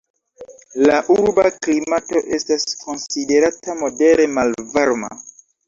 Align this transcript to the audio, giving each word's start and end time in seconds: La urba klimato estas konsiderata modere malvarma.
La 0.87 0.95
urba 1.15 1.43
klimato 1.65 2.23
estas 2.39 2.67
konsiderata 2.87 3.79
modere 3.85 4.29
malvarma. 4.41 5.15